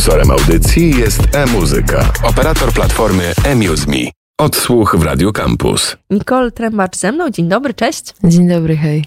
[0.00, 4.10] Sponsorem audycji jest e-muzyka, operator platformy eMuseMe.
[4.38, 5.96] Odsłuch w Radio Campus.
[6.10, 7.30] Nicole Trembacz ze mną.
[7.30, 8.14] Dzień dobry, cześć.
[8.24, 9.04] Dzień dobry, hej.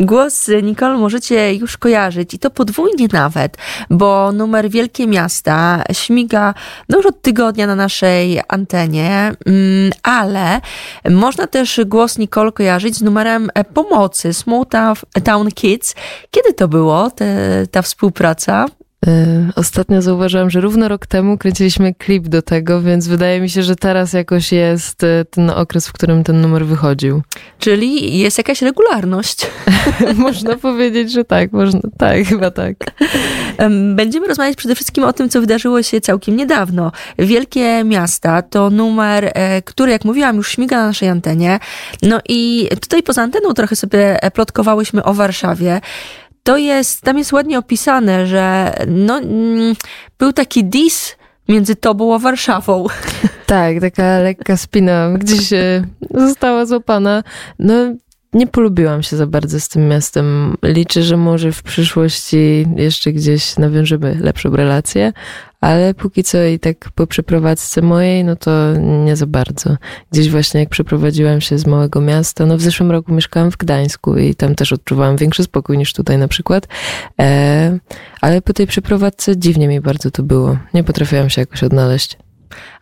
[0.00, 3.56] Głos Nicole możecie już kojarzyć i to podwójnie nawet,
[3.90, 6.54] bo numer Wielkie Miasta śmiga
[6.88, 10.60] no już od tygodnia na naszej antenie, mm, ale
[11.10, 14.66] można też głos Nicole kojarzyć z numerem pomocy Small
[15.24, 15.94] Town Kids.
[16.30, 17.26] Kiedy to było, te,
[17.70, 18.66] ta współpraca?
[19.08, 23.62] Y, ostatnio zauważyłam, że równo rok temu kręciliśmy klip do tego, więc wydaje mi się,
[23.62, 27.22] że teraz jakoś jest y, ten okres, w którym ten numer wychodził.
[27.58, 29.46] Czyli jest jakaś regularność.
[30.16, 32.74] można powiedzieć, że tak, można, tak, chyba tak.
[33.94, 36.92] Będziemy rozmawiać przede wszystkim o tym, co wydarzyło się całkiem niedawno.
[37.18, 41.58] Wielkie Miasta to numer, e, który, jak mówiłam, już śmiga na naszej antenie.
[42.02, 45.80] No i tutaj poza anteną trochę sobie plotkowałyśmy o Warszawie
[46.44, 49.74] to jest, tam jest ładnie opisane, że no, mm,
[50.18, 51.16] był taki dis
[51.48, 52.86] między tobą a Warszawą.
[53.46, 55.50] Tak, taka lekka spina gdzieś
[56.14, 57.22] została złapana.
[57.58, 57.74] No,
[58.34, 60.56] nie polubiłam się za bardzo z tym miastem.
[60.62, 65.12] Liczę, że może w przyszłości jeszcze gdzieś nawiążemy lepszą relację,
[65.60, 69.76] ale póki co i tak po przeprowadzce mojej, no to nie za bardzo.
[70.12, 74.16] Gdzieś właśnie jak przeprowadziłam się z małego miasta, no w zeszłym roku mieszkałam w Gdańsku
[74.16, 76.68] i tam też odczuwałam większy spokój niż tutaj na przykład,
[77.20, 77.78] e,
[78.20, 80.56] ale po tej przeprowadzce dziwnie mi bardzo to było.
[80.74, 82.18] Nie potrafiłam się jakoś odnaleźć.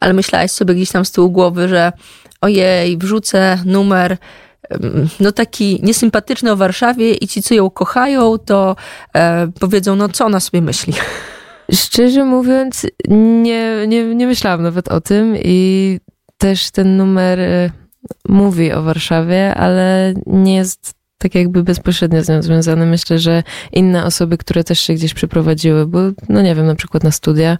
[0.01, 1.93] Ale myślałaś sobie gdzieś tam z tyłu głowy, że
[2.41, 4.17] ojej, wrzucę numer
[5.21, 8.77] no taki niesympatyczny o Warszawie i ci, co ją kochają, to
[9.15, 10.93] e, powiedzą, no co ona sobie myśli.
[11.73, 12.87] Szczerze mówiąc,
[13.43, 15.99] nie, nie, nie myślałam nawet o tym i
[16.39, 17.71] też ten numer e,
[18.29, 22.87] mówi o Warszawie, ale nie jest tak jakby bezpośrednio z nią związany.
[22.87, 27.05] Myślę, że inne osoby, które też się gdzieś przeprowadziły, bo no nie wiem, na przykład
[27.05, 27.59] na studia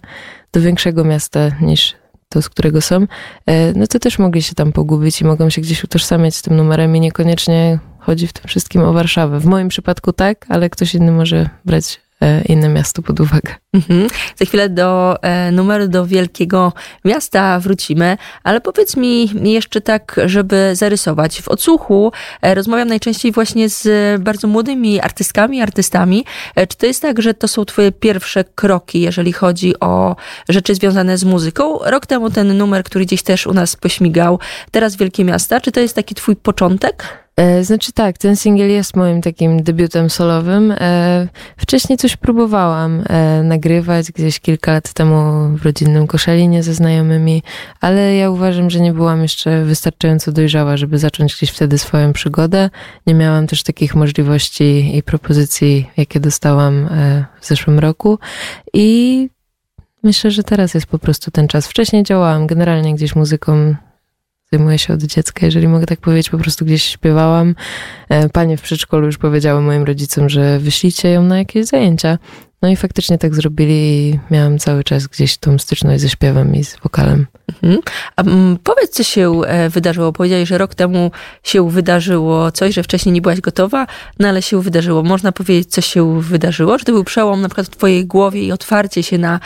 [0.53, 1.95] do większego miasta niż
[2.33, 3.07] to, z którego są,
[3.45, 6.57] e, no to też mogli się tam pogubić i mogą się gdzieś utożsamiać z tym
[6.57, 9.39] numerem i niekoniecznie chodzi w tym wszystkim o Warszawę.
[9.39, 12.02] W moim przypadku tak, ale ktoś inny może brać
[12.45, 13.55] inne miasto pod uwagę.
[13.73, 14.09] Mhm.
[14.35, 16.73] Za chwilę do e, numeru do wielkiego
[17.05, 21.41] miasta wrócimy, ale powiedz mi jeszcze tak, żeby zarysować.
[21.41, 23.87] W odsłuchu e, rozmawiam najczęściej właśnie z
[24.21, 26.25] bardzo młodymi artystkami, artystami.
[26.69, 30.15] Czy to jest tak, że to są twoje pierwsze kroki, jeżeli chodzi o
[30.49, 31.79] rzeczy związane z muzyką?
[31.85, 34.39] Rok temu ten numer, który gdzieś też u nas pośmigał,
[34.71, 37.22] teraz Wielkie Miasta, czy to jest taki twój początek?
[37.35, 40.71] E, znaczy tak, ten singiel jest moim takim debiutem solowym.
[40.71, 41.27] E,
[41.57, 47.43] wcześniej coś próbowałam e, nagrywać gdzieś kilka lat temu w rodzinnym Koszalinie ze znajomymi,
[47.81, 52.69] ale ja uważam, że nie byłam jeszcze wystarczająco dojrzała, żeby zacząć gdzieś wtedy swoją przygodę.
[53.07, 56.89] Nie miałam też takich możliwości i propozycji, jakie dostałam
[57.41, 58.19] w zeszłym roku
[58.73, 59.29] i
[60.03, 61.67] myślę, że teraz jest po prostu ten czas.
[61.67, 63.75] Wcześniej działałam generalnie gdzieś muzyką
[64.53, 67.55] zajmuję się od dziecka, jeżeli mogę tak powiedzieć, po prostu gdzieś śpiewałam.
[68.09, 72.17] E, panie w przedszkolu już powiedziały moim rodzicom, że wyślijcie ją na jakieś zajęcia.
[72.63, 76.63] No i faktycznie tak zrobili i miałam cały czas gdzieś tą styczność ze śpiewem i
[76.63, 77.27] z wokalem.
[77.63, 77.81] Mhm.
[78.15, 80.13] A mm, powiedz, co się e, wydarzyło.
[80.13, 81.11] Powiedziałeś, że rok temu
[81.43, 83.87] się wydarzyło coś, że wcześniej nie byłaś gotowa,
[84.19, 85.03] no ale się wydarzyło.
[85.03, 86.79] Można powiedzieć, co się wydarzyło?
[86.79, 89.39] Czy to był przełom na przykład w twojej głowie i otwarcie się na,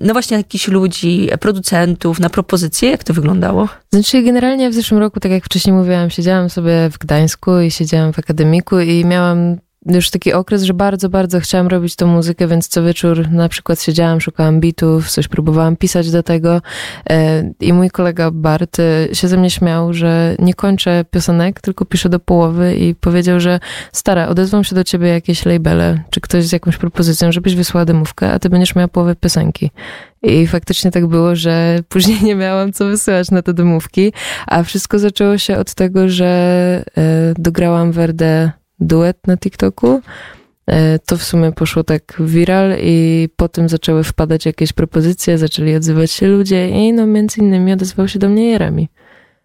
[0.00, 2.90] no właśnie, jakichś ludzi, producentów, na propozycje?
[2.90, 3.68] Jak to wyglądało?
[3.92, 8.12] Znaczy, generalnie w zeszłym roku, tak jak wcześniej mówiłam, siedziałam sobie w Gdańsku i siedziałam
[8.12, 9.56] w akademiku i miałam
[9.86, 13.82] już taki okres, że bardzo, bardzo chciałam robić tą muzykę, więc co wieczór na przykład
[13.82, 16.62] siedziałam, szukałam bitów, coś próbowałam pisać do tego
[17.10, 21.84] e, i mój kolega Bart e, się ze mnie śmiał, że nie kończę piosenek, tylko
[21.84, 23.60] piszę do połowy i powiedział, że
[23.92, 28.32] stara, odezwą się do ciebie jakieś labele, czy ktoś z jakąś propozycją, żebyś wysłała demówkę,
[28.32, 29.70] a ty będziesz miała połowę piosenki.
[30.22, 34.12] I faktycznie tak było, że później nie miałam co wysyłać na te demówki,
[34.46, 36.26] a wszystko zaczęło się od tego, że
[36.96, 40.00] e, dograłam Werdę duet na TikToku.
[40.66, 46.10] E, to w sumie poszło tak viral i potem zaczęły wpadać jakieś propozycje, zaczęli odzywać
[46.10, 48.88] się ludzie i no między innymi odezwał się do mnie Jeremi.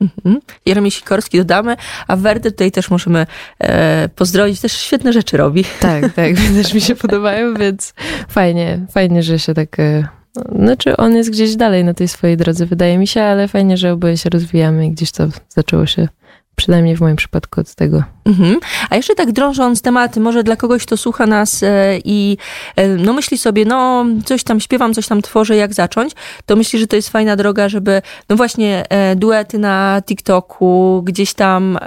[0.01, 0.39] Mhm.
[0.65, 1.75] Jeremi Sikorski dodamy,
[2.07, 3.25] a Werdę tutaj też możemy
[3.59, 5.65] e, pozdrowić, też świetne rzeczy robi.
[5.79, 7.93] Tak, tak, też mi się podobają, więc
[8.29, 9.79] fajnie, fajnie, że się tak...
[9.79, 10.07] E,
[10.55, 13.93] znaczy on jest gdzieś dalej na tej swojej drodze, wydaje mi się, ale fajnie, że
[13.93, 16.07] oboje się rozwijamy i gdzieś to zaczęło się
[16.55, 18.03] przynajmniej w moim przypadku od tego.
[18.25, 18.59] Mhm.
[18.89, 22.37] A jeszcze tak drążąc tematy, może dla kogoś, kto słucha nas e, i
[22.75, 26.13] e, no myśli sobie, no coś tam śpiewam, coś tam tworzę, jak zacząć,
[26.45, 31.33] to myśli, że to jest fajna droga, żeby no właśnie e, duety na TikToku, gdzieś
[31.33, 31.77] tam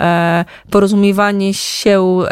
[0.71, 2.23] porozumiewanie się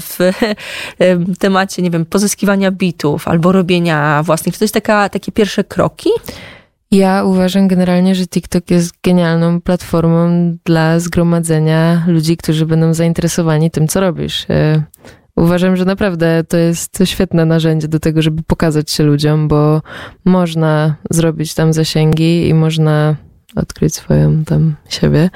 [0.00, 0.32] w
[1.38, 4.54] temacie, nie wiem, pozyskiwania bitów albo robienia własnych.
[4.54, 6.10] Czy to jest taka, takie pierwsze kroki?
[6.90, 10.28] Ja uważam generalnie, że TikTok jest genialną platformą
[10.64, 14.46] dla zgromadzenia ludzi, którzy będą zainteresowani tym, co robisz.
[14.50, 14.82] E,
[15.36, 19.82] uważam, że naprawdę to jest świetne narzędzie do tego, żeby pokazać się ludziom, bo
[20.24, 23.16] można zrobić tam zasięgi i można
[23.56, 25.30] odkryć swoją tam siebie.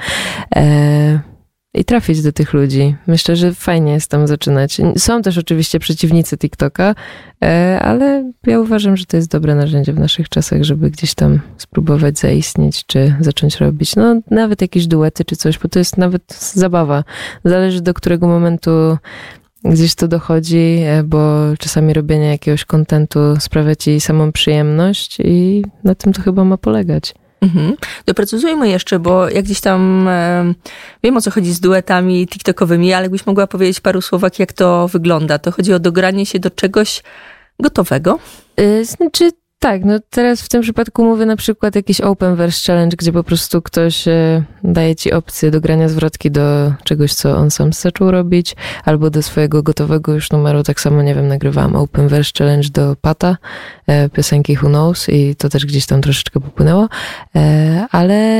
[0.55, 1.32] E,
[1.73, 2.95] i trafić do tych ludzi.
[3.07, 4.77] Myślę, że fajnie jest tam zaczynać.
[4.97, 6.95] Są też oczywiście przeciwnicy TikToka,
[7.43, 11.39] e, ale ja uważam, że to jest dobre narzędzie w naszych czasach, żeby gdzieś tam
[11.57, 13.95] spróbować zaistnieć, czy zacząć robić.
[13.95, 17.03] No, nawet jakieś duety, czy coś, bo to jest nawet zabawa.
[17.45, 18.97] Zależy do którego momentu
[19.65, 25.95] gdzieś to dochodzi, e, bo czasami robienie jakiegoś kontentu sprawia ci samą przyjemność i na
[25.95, 27.13] tym to chyba ma polegać.
[27.43, 27.75] Mhm.
[28.05, 30.53] Doprecyzujmy jeszcze, bo jak gdzieś tam e,
[31.03, 34.87] wiem o co chodzi z duetami TikTokowymi, ale jakbyś mogła powiedzieć paru słowach, jak to
[34.87, 35.39] wygląda.
[35.39, 37.03] To chodzi o dogranie się do czegoś
[37.59, 38.19] gotowego?
[38.59, 39.31] Y, znaczy
[39.63, 43.23] tak, no teraz w tym przypadku mówię na przykład jakiś open verse challenge, gdzie po
[43.23, 48.11] prostu ktoś e, daje ci opcję do grania zwrotki do czegoś, co on sam zaczął
[48.11, 48.55] robić,
[48.85, 50.63] albo do swojego gotowego już numeru.
[50.63, 53.37] Tak samo, nie wiem, nagrywałam open verse challenge do Pata,
[53.87, 56.89] e, piosenki Who Knows i to też gdzieś tam troszeczkę popłynęło,
[57.35, 58.39] e, ale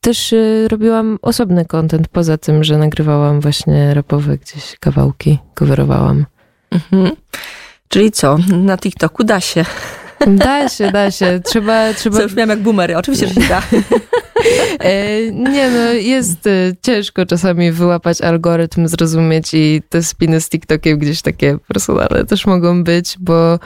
[0.00, 0.34] też
[0.68, 6.26] robiłam osobny content, poza tym, że nagrywałam właśnie rapowe gdzieś kawałki, coverowałam.
[6.70, 7.16] Mhm.
[7.88, 9.64] Czyli co, na TikToku da się.
[10.26, 11.40] Da się, da się.
[11.44, 12.16] Trzeba, trzeba...
[12.16, 12.96] Co już miałam jak boomery.
[12.96, 13.62] Oczywiście, że się da.
[14.80, 20.98] E, nie no, jest e, ciężko czasami wyłapać algorytm, zrozumieć i te spiny z TikTokiem
[20.98, 23.58] gdzieś takie personalne też mogą być, bo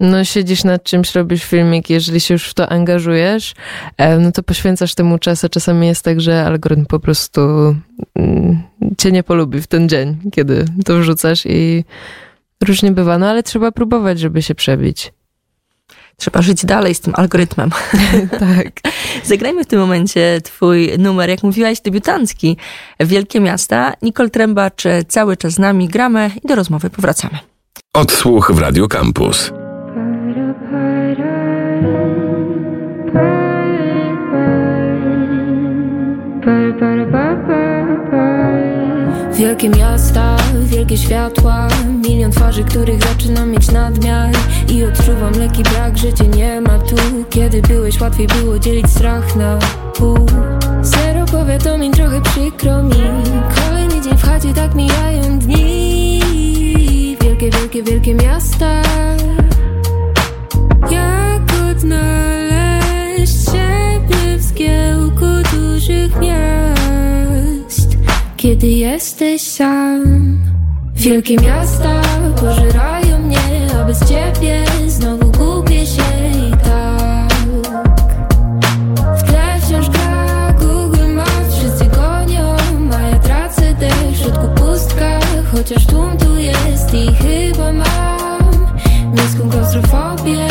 [0.00, 3.54] no siedzisz nad czymś, robisz filmik, jeżeli się już w to angażujesz,
[3.96, 7.40] e, no to poświęcasz temu czas, a czasami jest tak, że algorytm po prostu
[8.14, 8.62] mm,
[8.98, 11.84] cię nie polubi w ten dzień, kiedy to wrzucasz i
[12.64, 15.12] różnie bywa, no ale trzeba próbować, żeby się przebić.
[16.16, 17.70] Trzeba żyć dalej z tym algorytmem.
[18.30, 18.92] tak.
[19.24, 22.56] Zagrajmy w tym momencie twój numer, jak mówiłaś, debiutancki.
[23.00, 23.92] Wielkie miasta.
[24.02, 25.88] Nicole Trębacz cały czas z nami.
[25.88, 27.38] Gramy i do rozmowy powracamy.
[27.94, 29.52] Odsłuch w Radio Campus.
[39.44, 41.68] Wielkie miasta, wielkie światła
[42.08, 44.34] Milion twarzy, których zaczynam mieć nadmiar.
[44.68, 46.96] I odczuwam lekki brak, że cię nie ma tu.
[47.30, 49.58] Kiedy byłeś, łatwiej było dzielić strach na
[49.94, 50.26] pół.
[50.82, 53.02] Zero powiadomień, trochę przykro mi.
[53.66, 56.20] Kolejny dzień w chacie, tak mijają dni.
[57.20, 58.73] Wielkie, wielkie, wielkie miasta
[68.94, 70.38] jesteś sam.
[70.94, 72.02] Wielkie miasta
[72.40, 73.38] pożerają mnie,
[73.80, 76.02] a bez ciebie znowu gubię się
[76.48, 77.34] i tak.
[79.18, 82.56] W tle wciąż gra Google Maps, wszyscy gonią,
[82.98, 84.10] a ja tracę dech.
[84.12, 85.20] W środku pustka
[85.52, 88.66] Chociaż tłum tu jest i chyba mam
[89.14, 90.48] niską klaustrofobię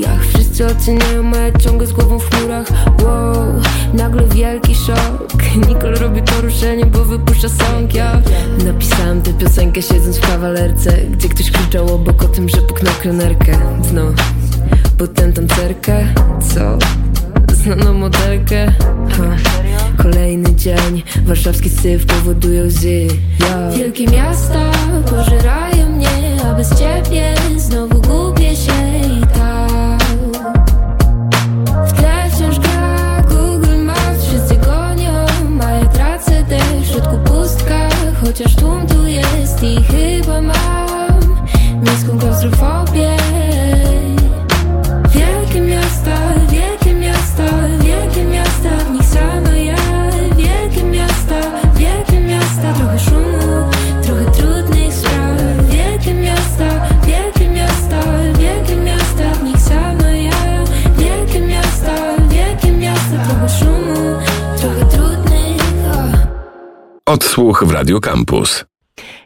[0.00, 2.66] studiach Wszyscy oceniają, a ciągle z głową w chmurach
[3.02, 3.60] Wow,
[3.94, 8.22] nagle wielki szok Nicole robi poruszenie, bo wypuszcza song ja
[8.64, 13.58] Napisałam tę piosenkę siedząc w kawalerce Gdzie ktoś krzyczał obok o tym, że puknął krenerkę
[13.90, 14.02] Dno,
[14.98, 16.14] pod tę tancerkę,
[16.54, 16.78] co?
[17.54, 18.72] Znaną modelkę
[19.10, 19.36] ha.
[20.02, 23.06] Kolejny dzień, warszawski syf powoduje łzy
[23.40, 23.70] ja.
[23.70, 24.70] Wielkie miasta
[25.10, 26.08] pożerają mnie,
[26.50, 28.00] a bez ciebie znowu
[38.42, 41.20] Chociaż tłum tu jest i chyba mam
[41.82, 43.19] niską klaustrofobię
[67.10, 68.64] Odsłuch w Radio Campus.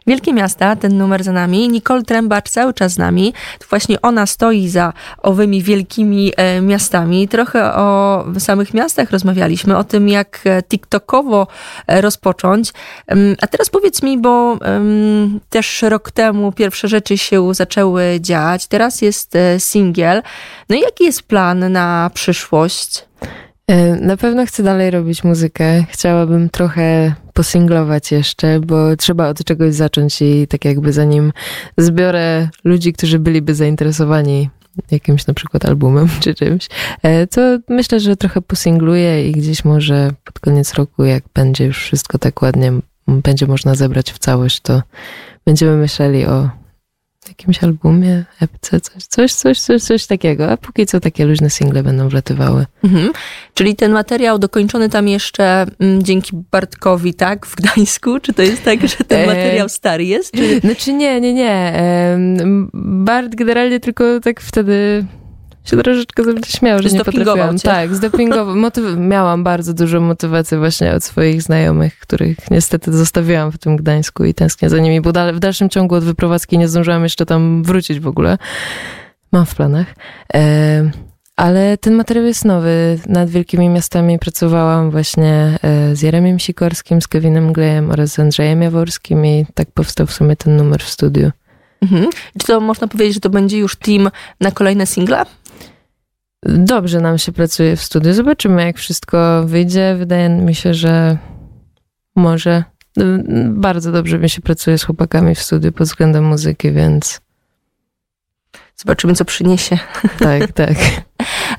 [0.07, 1.69] Wielkie Miasta, ten numer za nami.
[1.69, 3.33] Nicole Trębacz cały czas z nami.
[3.69, 7.27] Właśnie ona stoi za owymi wielkimi e, miastami.
[7.27, 11.47] Trochę o samych miastach rozmawialiśmy, o tym jak e, TikTokowo
[11.87, 12.73] e, rozpocząć.
[13.07, 18.67] Em, A teraz powiedz mi, bo em, też rok temu pierwsze rzeczy się zaczęły dziać.
[18.67, 20.21] Teraz jest e, singiel.
[20.69, 23.05] No i jaki jest plan na przyszłość?
[23.67, 25.83] E, Na pewno chcę dalej robić muzykę.
[25.89, 31.33] Chciałabym trochę posinglować jeszcze, bo trzeba od czegoś zacząć i tak jakby zanim
[31.77, 34.49] zbiorę ludzi, którzy byliby zainteresowani
[34.91, 36.67] jakimś na przykład albumem czy czymś,
[37.03, 41.77] e, to myślę, że trochę posingluję i gdzieś może pod koniec roku, jak będzie już
[41.83, 42.73] wszystko tak ładnie,
[43.07, 44.81] będzie można zebrać w całość, to
[45.45, 46.49] będziemy myśleli o
[47.29, 50.51] jakimś albumie, epce, coś, coś, coś, coś, coś takiego.
[50.51, 52.65] A póki co takie luźne single będą wlatywały.
[52.83, 53.11] Mhm.
[53.53, 57.45] Czyli ten materiał dokończony tam jeszcze mm, dzięki Bartkowi, tak?
[57.45, 58.19] W Gdańsku?
[58.19, 60.33] Czy to jest tak, że ten E, materiał stary jest?
[60.33, 60.59] Czy...
[60.59, 61.73] Znaczy nie, nie, nie.
[62.73, 65.05] Bart generalnie tylko tak wtedy
[65.65, 67.57] się troszeczkę ze mnie śmiał, że nie potrafiłam.
[67.57, 67.69] cię.
[67.69, 68.55] Tak, zdopingował.
[68.55, 74.25] Motyw- miałam bardzo dużo motywacji właśnie od swoich znajomych, których niestety zostawiłam w tym Gdańsku
[74.25, 77.99] i tęsknię za nimi, bo w dalszym ciągu od wyprowadzki nie zdążyłam jeszcze tam wrócić
[77.99, 78.37] w ogóle.
[79.31, 79.87] Mam w planach.
[80.33, 80.91] Em,
[81.35, 82.99] ale ten materiał jest nowy.
[83.07, 88.61] Nad wielkimi miastami pracowałam właśnie e, z Jeremiem Sikorskim, z Kevinem Glejem oraz z Andrzejem
[88.61, 91.31] Jaworskim i tak powstał w sumie ten numer w studiu.
[91.85, 92.09] Mhm.
[92.39, 94.11] Czy to można powiedzieć, że to będzie już team
[94.41, 95.25] na kolejne single?
[96.43, 98.13] Dobrze nam się pracuje w studiu.
[98.13, 99.95] Zobaczymy, jak wszystko wyjdzie.
[99.99, 101.17] Wydaje mi się, że
[102.15, 102.63] może.
[103.47, 107.21] Bardzo dobrze mi się pracuje z chłopakami w studiu pod względem muzyki, więc
[108.75, 109.77] Zobaczymy, co przyniesie.
[110.19, 110.75] tak, tak.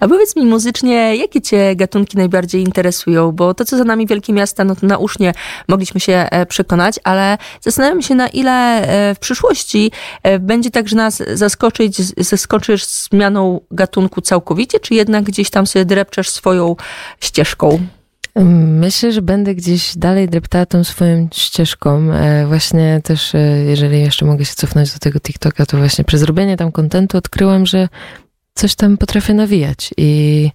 [0.01, 3.33] A powiedz mi muzycznie, jakie cię gatunki najbardziej interesują?
[3.33, 5.33] Bo to, co za nami wielkie miasta, no to nausznie
[5.69, 9.91] mogliśmy się e, przekonać, ale zastanawiam się, na ile e, w przyszłości
[10.23, 15.85] e, będzie tak, że nas zaskoczyć, zaskoczysz zmianą gatunku całkowicie, czy jednak gdzieś tam sobie
[15.85, 16.77] drepczesz swoją
[17.21, 17.79] ścieżką?
[18.67, 22.09] Myślę, że będę gdzieś dalej dreptała tą swoją ścieżką.
[22.47, 23.33] Właśnie też,
[23.67, 27.67] jeżeli jeszcze mogę się cofnąć do tego TikToka, to właśnie przez robienie tam kontentu odkryłam,
[27.67, 27.89] że
[28.57, 30.51] coś tam potrafię nawijać i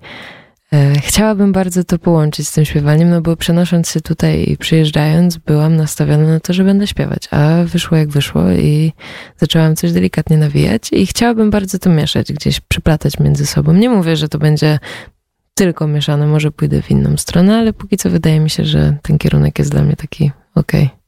[0.74, 5.38] e, chciałabym bardzo to połączyć z tym śpiewaniem, no bo przenosząc się tutaj i przyjeżdżając,
[5.38, 8.94] byłam nastawiona na to, że będę śpiewać, a wyszło jak wyszło i
[9.38, 13.74] zaczęłam coś delikatnie nawijać i chciałabym bardzo to mieszać, gdzieś przeplatać między sobą.
[13.74, 14.80] Nie mówię, że to będzie
[15.54, 19.18] tylko mieszane, może pójdę w inną stronę, ale póki co wydaje mi się, że ten
[19.18, 21.01] kierunek jest dla mnie taki okej.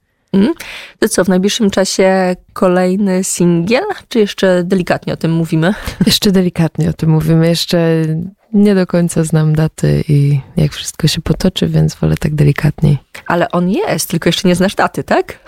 [1.00, 5.74] To co, w najbliższym czasie kolejny singiel, czy jeszcze delikatnie o tym mówimy?
[6.06, 8.02] Jeszcze delikatnie o tym mówimy, jeszcze
[8.54, 12.98] nie do końca znam daty i jak wszystko się potoczy, więc wolę tak delikatniej.
[13.28, 15.34] Ale on jest, tylko jeszcze nie znasz daty, tak?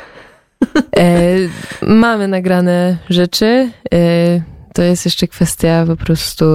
[0.98, 1.36] E,
[1.82, 4.42] mamy nagrane rzeczy, e,
[4.74, 6.46] to jest jeszcze kwestia po prostu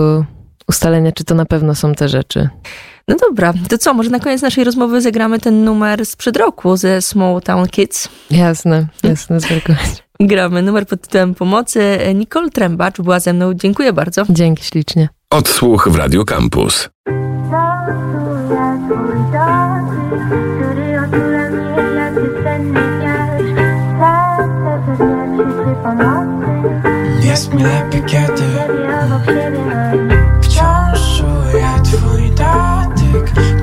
[0.68, 2.48] ustalenia, czy to na pewno są te rzeczy.
[3.10, 7.02] No dobra, to co, może na koniec naszej rozmowy zagramy ten numer sprzed roku ze
[7.02, 8.08] Small Town Kids?
[8.30, 10.04] Jasne, jasne, zwerkować.
[10.20, 11.98] Gramy numer pod tytułem Pomocy.
[12.14, 13.54] Nicole Trębacz była ze mną.
[13.54, 14.22] Dziękuję bardzo.
[14.28, 15.08] Dzięki ślicznie.
[15.30, 16.88] Odsłuch w Radio Campus.
[29.10, 30.08] Obok siebie mam.
[30.42, 32.29] wciąż czuję twój
[33.12, 33.59] back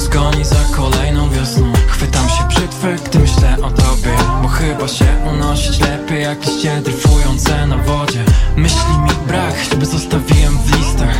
[0.00, 1.72] Umysł goni za kolejną wiosną.
[1.88, 4.16] Chwytam się brzytwy, gdy myślę o tobie.
[4.42, 8.24] Bo chyba się unosić lepiej Jak liście dryfujące na wodzie.
[8.56, 11.16] Myśli mi brak, choćby zostawiłem w listach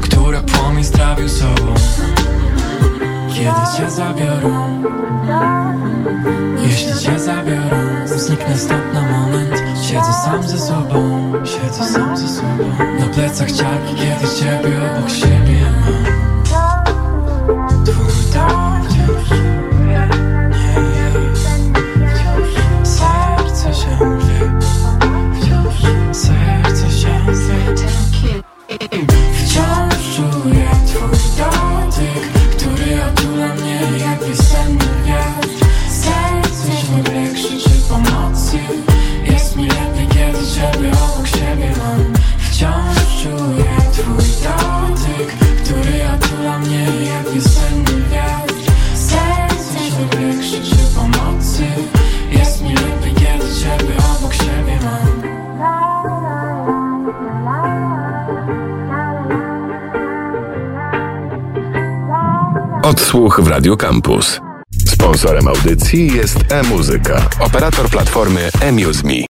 [0.00, 1.74] Które płomień strawił sobą.
[3.34, 4.82] Kiedy cię zabiorą
[6.62, 9.62] jeśli cię zabiorą, zniknę stąd na moment.
[9.82, 12.64] Siedzę sam ze sobą, siedzę sam ze sobą.
[13.00, 16.37] Na plecach ciarki, kiedy ciebie obok siebie mam
[63.42, 64.40] w Radio Campus.
[64.86, 69.22] Sponsorem audycji jest e-muzyka, operator platformy eMuseMe.